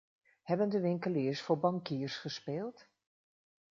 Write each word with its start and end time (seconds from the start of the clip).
Hebben 0.41 0.69
de 0.69 0.79
winkeliers 0.79 1.41
voor 1.41 1.59
bankiers 1.59 2.17
gespeeld? 2.17 2.87